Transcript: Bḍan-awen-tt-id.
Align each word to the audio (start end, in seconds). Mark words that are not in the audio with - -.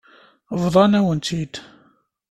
Bḍan-awen-tt-id. 0.63 1.55